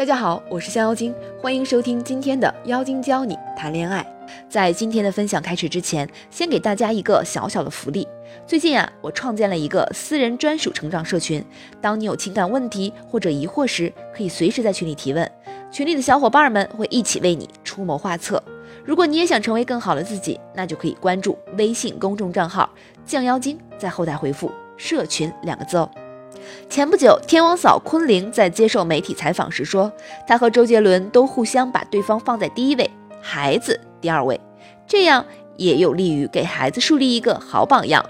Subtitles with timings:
[0.00, 4.02] 大家好，我是香妖精，欢迎收听今天的妖精教你谈恋爱。
[4.48, 8.08] 在今天的分享开始之前，先给大家一个小小的福利。
[8.46, 11.44] 最近啊，我创建了一个私人专属成长社群，
[11.82, 15.30] 当你有情感问题或者疑惑时，可以随时在群里提问，
[15.70, 18.42] 群里的小伙伴们会一起为你出谋划策。
[18.82, 22.70] 如果你也想成为更好的自己，那就可以关注微信公众账号
[23.04, 25.90] “降妖精”，在后台回复“社群”两个字哦。
[26.68, 29.90] 前不久，天王嫂昆凌在接受媒体采访时说，
[30.26, 32.90] 她和周杰伦都互相把对方放在第一位，
[33.20, 34.40] 孩子第二位，
[34.86, 35.24] 这样
[35.56, 38.04] 也有利于给孩子树立一个好榜样。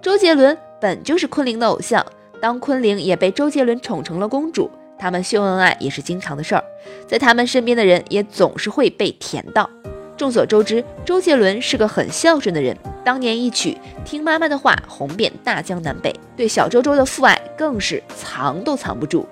[0.00, 2.04] 周杰伦本就是昆凌的偶像，
[2.40, 6.64] 当昆凌也被周杰伦宠成了公主，他们秀恩爱也是经常的事儿，
[7.06, 9.68] 在他们身边的人也总是会被甜到。
[10.18, 12.76] 众所周知，周杰伦是个很孝顺的人。
[13.04, 19.24] 当年一曲《听妈妈的话》红遍大江南北，对小周周的父爱更是藏都藏不住。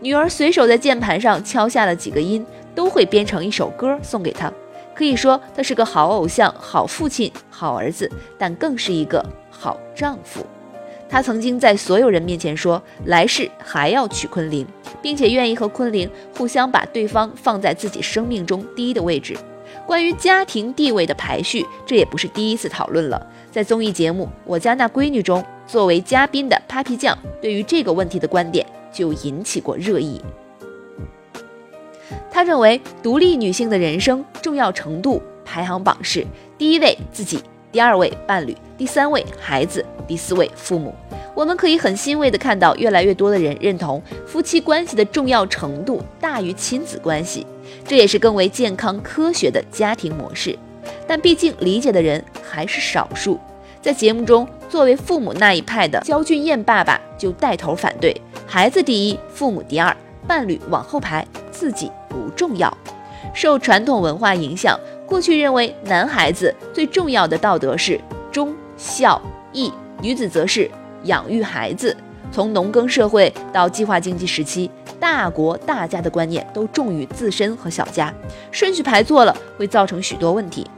[0.00, 2.44] 女儿随手在键盘上敲下了几个音，
[2.74, 4.52] 都会编成一首歌送给他。
[4.94, 8.08] 可以说，他是个好偶像、好父亲、好儿子，
[8.38, 10.44] 但更是一个好丈夫。
[11.08, 14.66] 他曾经在所有人面前说，来世还要娶昆凌，
[15.00, 19.34] 并且愿意和昆凌互相把对方放在自己生命中第一的位置。
[19.86, 23.26] 关于家庭地位的排序，这也不是第一次讨论了。
[23.50, 30.20] 在综艺节目《我家那闺女》中，作为嘉宾的 Papi 酱对于这个问题的观点就引起过热议。
[32.30, 36.26] 他认为，独立女性的人生重要程度排行榜是：
[36.58, 40.92] 第一位自己，第二位伴侣，第三位孩子，第四位父母。
[41.32, 47.46] 我们可以很欣慰地看到，越来越多的人认同夫妻关系的重要程度大于亲子关系，
[47.86, 50.58] 这也是更为健康科学的家庭模式。
[51.06, 53.38] 但毕竟理解的人还是少数。
[53.80, 59.94] 在节目中，作为父母那一派的焦俊艳爸爸就带头反对：孩子第一，父母第二，
[60.26, 62.74] 伴侣往后排，自己不重要。
[63.34, 68.00] 受传统文化影响，过去认为男孩子最重要的道德是
[68.32, 69.20] 忠孝
[69.52, 70.70] 义，女子则是。
[71.04, 71.94] 养育孩子，
[72.34, 74.68] 从农耕社会到计划经济时期，
[74.98, 78.12] 大国大家的观念都重于自身和小家，
[78.50, 80.68] 顺序排错了会造成许多问题。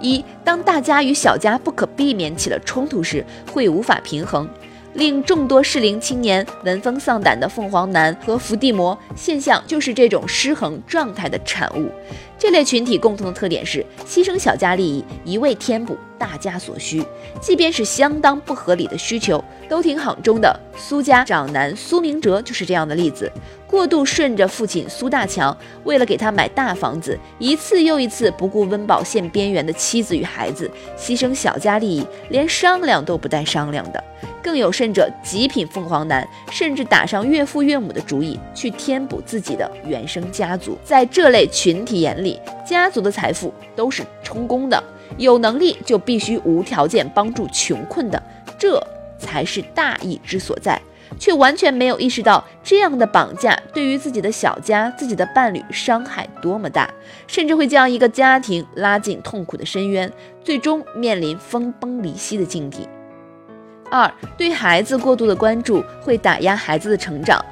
[0.00, 4.48] 一，当大家与小家不可避免起了冲突时，会无法平衡，
[4.96, 11.90] 令众多适龄青年闻风丧胆的凤凰男和伏地魔现象，就是这种失衡状态的产物。
[12.38, 17.04] 这类群体共同的特点是牺牲小家利益，一味填补大家所需，
[17.42, 23.30] 即便是相当不合理的需求，都挺好中的苏家长男苏明哲就是这样的例子。
[23.66, 34.02] 过度顺着父亲苏大强，为了给他买大房子，一次又一次不顾温饱线边缘的妻子与孩子，牺牲小家利益，连商量都不带商量的。
[34.46, 40.78] 更有甚者，极品凤凰男甚至打上岳父岳母的主意，去填补自己的原生家族。
[40.84, 44.80] 在这类群体眼里，家族的财富都是充公的，
[45.18, 48.22] 有能力就必须无条件帮助穷困的，
[48.56, 48.80] 这
[49.18, 50.80] 才是大义之所在。
[51.18, 56.88] 却完全没有意识到这样的绑架对于自己的小家、自己的伴侣伤害多么大，
[57.26, 60.12] 甚至会将一个家庭拉进痛苦的深渊，
[60.44, 62.88] 最终面临分崩离析的境地。
[63.90, 67.44] 二对孩子过度的关注会打压孩子的成长。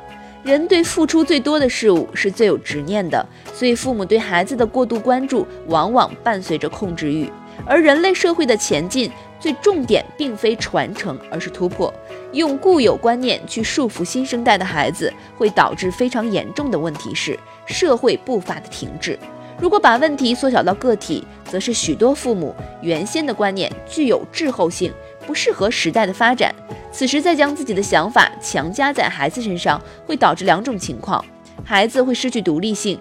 [0.43, 7.33] 人对付出最多的事物是最有执念的，所以父母对孩子的过度关注往往伴随着控制欲。
[7.65, 11.93] 而人类社会的前进，最重点并非传承，而是突破。
[12.33, 19.19] 用固有观念去束缚新生代的孩子，会导致非常严重的问题是社会步伐的停滞。
[19.59, 24.93] 如果把问题缩小到个体，则是许多父母原先的观念具有滞后性。
[25.27, 26.55] 不适合时代的发展，
[26.93, 31.25] 此时再将自己的想法强加在孩子身上，会导致两种情况：
[31.65, 32.99] 孩子会失去独立性，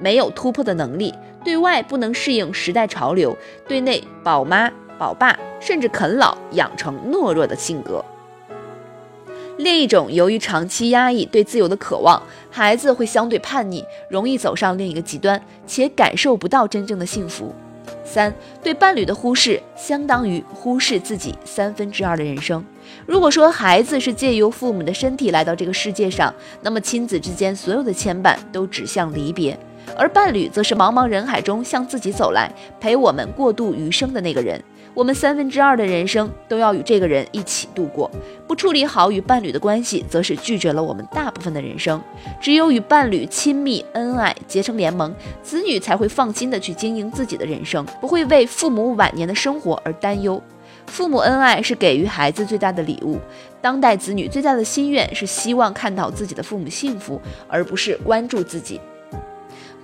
[0.00, 1.12] 没有突破的能力；
[1.44, 3.36] 对外不能适应时代潮流，
[3.66, 8.04] 对内宝妈宝爸，甚至啃老，养成懦弱的性格。
[9.58, 17.52] 另一种，由于长期压抑对自由的渴望，孩子会相对叛逆，容易走上另一个极端，且感受不到真正的幸福。
[18.04, 18.32] 三
[18.62, 22.64] 对伴侣的忽视，相当于忽视自己三分之二的人生。
[23.06, 26.32] 如果说孩子是借由父母的身体来到这个世界上，
[26.62, 29.58] 那么亲子之间所有的牵绊都指向离别。
[29.96, 34.62] 而伴侣则是茫茫人海中向自己走来，陪我们过渡余生的那个人。
[34.98, 38.10] 我们三分之二的人生都要与这个人一起度过。
[38.48, 42.02] 不处理好与伴侣的关系，则是拒绝了我们大部分的人生。
[42.40, 50.42] 只有与伴侣亲密恩爱，结成联盟，子女才会放心的去经营自己的人生，不会为父母晚年的生活而担忧。
[50.86, 53.20] 父母恩爱是给予孩子最大的礼物，
[53.60, 58.80] 当代子女最大的心愿是希望看到自己的父母幸福，而不是关注自己。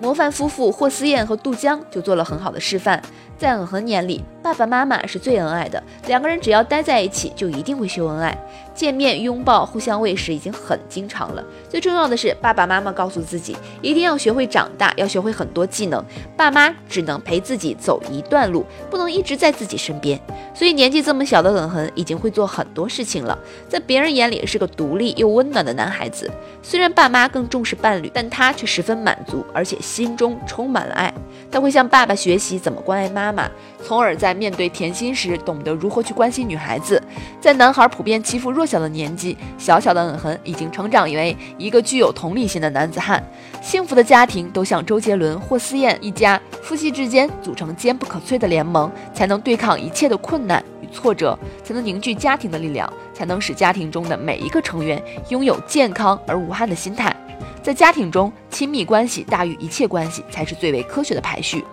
[0.00, 3.00] 模范夫妇霍思燕和杜江就做了很好的示范。
[3.38, 8.36] 在恩恒眼里，爸爸妈妈是最恩爱的，两个人只要待在一起，就一定会秀恩爱。
[8.74, 11.42] 见面、拥抱、互相喂食已经很经常了。
[11.70, 16.04] 最重要的是，爸爸妈妈告诉自己，一定要学会长大，要学会很多技能。
[16.36, 20.20] 爸妈只能陪自己走一段路，不能一直在自己身边。
[20.52, 26.30] 所以年纪这么小的冷恒已经会做很多事情了，在别人眼里是个独立又温暖的男孩子。
[26.60, 31.14] 虽然爸妈更重视伴侣，但他却十分满足，而且心中充满了爱。
[31.50, 33.48] 他会向爸爸学习怎么关爱妈妈，
[33.86, 37.02] 从而在面对甜心时懂得如何去关心女孩子。
[37.40, 43.22] 在男孩普遍欺负弱小的年纪，小小的恩恒已经成长为一个具有同理心的男子汉。
[43.62, 57.14] 幸福的家庭都像周杰伦、霍思燕一家，夫妻之间组成坚不可摧的联盟，才能对抗一切的困难与挫折，才能凝聚家庭的力量，才能使家庭中的每一个成员拥有健康而无憾的心态。
[57.62, 61.64] 在家庭中，亲密关系大于一切关系才是最为科学的排序。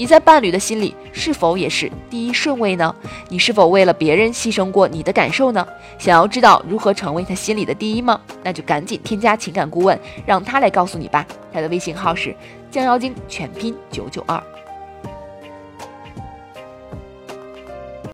[0.00, 2.94] 你在伴侣的心里是否也是第一顺位呢？
[3.28, 5.66] 你是否为了别人牺牲过你的感受呢？
[5.98, 8.18] 想要知道如何成为他心里的第一吗？
[8.42, 11.26] 那就赶紧添加情感顾问，让他来告诉你吧。
[11.52, 12.34] 他的微信号是
[12.70, 14.42] 降妖精全拼九九二。